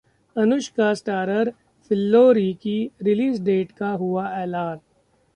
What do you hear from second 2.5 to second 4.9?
की release date का हुआ ऐलान